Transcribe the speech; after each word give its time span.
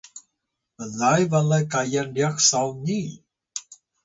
blay 0.77 1.21
balay 1.31 1.63
kayan 1.73 2.07
ryax 2.15 2.35
sawni 2.49 2.99